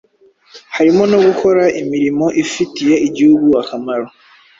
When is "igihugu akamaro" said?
3.07-4.05